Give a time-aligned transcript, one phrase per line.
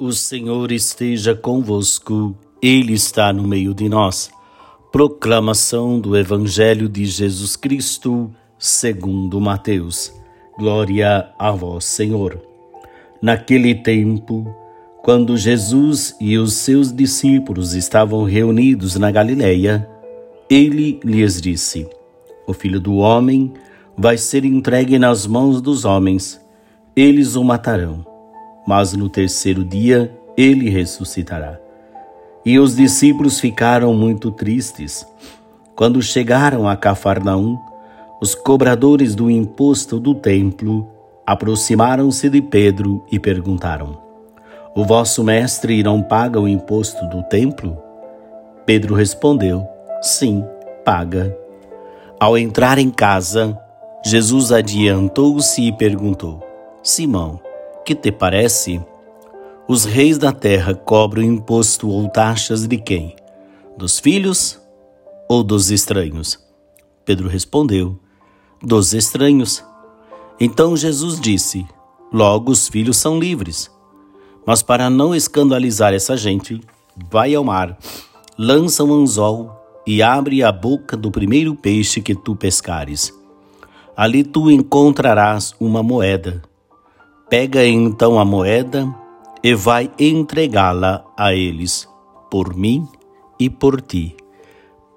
[0.00, 4.30] O Senhor esteja convosco, Ele está no meio de nós.
[4.90, 10.10] Proclamação do Evangelho de Jesus Cristo, segundo Mateus.
[10.56, 12.40] Glória a vós, Senhor.
[13.20, 14.50] Naquele tempo,
[15.02, 19.86] quando Jesus e os seus discípulos estavam reunidos na Galileia,
[20.48, 21.86] ele lhes disse:
[22.46, 23.52] O filho do homem
[23.98, 26.40] vai ser entregue nas mãos dos homens.
[26.96, 28.09] Eles o matarão
[28.66, 31.58] mas no terceiro dia ele ressuscitará.
[32.44, 35.06] E os discípulos ficaram muito tristes.
[35.76, 37.58] Quando chegaram a Cafarnaum,
[38.20, 40.88] os cobradores do imposto do templo
[41.26, 43.98] aproximaram-se de Pedro e perguntaram:
[44.74, 47.76] O vosso mestre não paga o imposto do templo?
[48.66, 49.66] Pedro respondeu:
[50.02, 50.44] Sim,
[50.84, 51.36] paga.
[52.18, 53.58] Ao entrar em casa,
[54.04, 56.42] Jesus adiantou-se e perguntou:
[56.82, 57.40] Simão,
[57.90, 58.80] que te parece?
[59.66, 63.16] Os reis da terra cobram imposto ou taxas de quem?
[63.76, 64.60] Dos filhos
[65.28, 66.38] ou dos estranhos?
[67.04, 67.98] Pedro respondeu:
[68.62, 69.64] Dos estranhos.
[70.38, 71.66] Então Jesus disse:
[72.12, 73.68] Logo os filhos são livres.
[74.46, 76.60] Mas para não escandalizar essa gente,
[77.10, 77.76] vai ao mar,
[78.38, 79.50] lança um anzol
[79.84, 83.12] e abre a boca do primeiro peixe que tu pescares.
[83.96, 86.48] Ali tu encontrarás uma moeda
[87.30, 88.92] Pega então a moeda
[89.40, 91.88] e vai entregá-la a eles,
[92.28, 92.88] por mim
[93.38, 94.16] e por ti.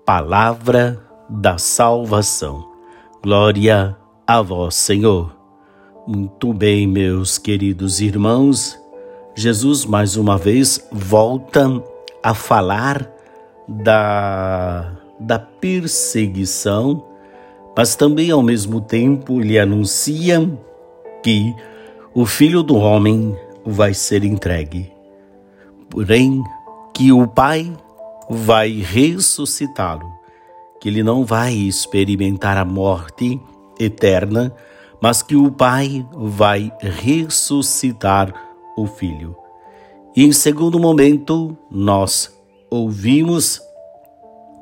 [0.03, 2.67] Palavra da salvação.
[3.21, 3.95] Glória
[4.25, 5.31] a vós, Senhor.
[6.07, 8.79] Muito bem, meus queridos irmãos.
[9.35, 11.83] Jesus mais uma vez volta
[12.23, 13.11] a falar
[13.67, 17.05] da, da perseguição,
[17.77, 20.49] mas também ao mesmo tempo lhe anuncia
[21.21, 21.53] que
[22.15, 24.91] o filho do homem vai ser entregue,
[25.89, 26.43] porém
[26.93, 27.73] que o Pai
[28.29, 30.11] vai ressuscitá-lo,
[30.79, 33.41] que ele não vai experimentar a morte
[33.79, 34.53] eterna,
[35.01, 38.31] mas que o Pai vai ressuscitar
[38.77, 39.35] o Filho.
[40.15, 42.31] E em segundo momento, nós
[42.69, 43.59] ouvimos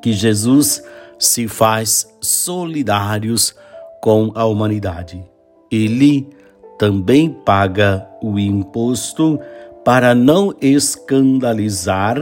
[0.01, 0.81] que Jesus
[1.19, 3.53] se faz solidários
[4.01, 5.22] com a humanidade.
[5.69, 6.29] Ele
[6.81, 9.39] também paga o imposto
[9.85, 12.17] para não escandalizar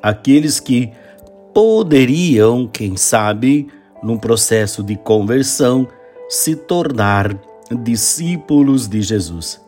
[0.00, 0.92] aqueles que
[1.52, 3.66] poderiam, quem sabe,
[4.04, 5.88] num processo de conversão,
[6.28, 7.36] se tornar
[7.82, 9.60] discípulos de Jesus.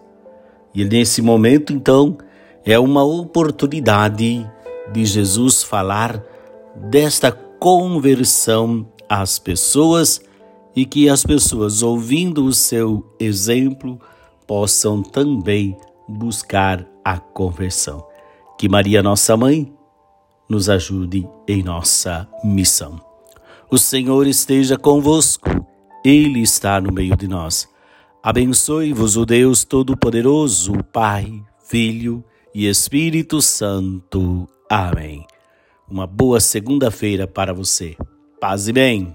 [0.73, 2.17] E nesse momento, então,
[2.65, 4.49] é uma oportunidade
[4.93, 6.23] de Jesus falar
[6.89, 10.21] desta conversão às pessoas
[10.77, 13.99] e que as pessoas, ouvindo o seu exemplo,
[14.47, 15.77] possam também
[16.09, 18.07] buscar a conversão.
[18.59, 19.73] Que Maria, nossa mãe,
[20.49, 23.01] nos ajude em nossa missão.
[23.71, 25.49] O Senhor esteja convosco,
[26.05, 27.69] Ele está no meio de nós.
[28.23, 32.25] Abençoe-vos o Deus Todo-Poderoso, Pai, Filho
[32.55, 34.49] e Espírito Santo.
[34.71, 35.27] Amém.
[35.89, 37.97] Uma boa segunda-feira para você.
[38.41, 39.15] Paz e bem.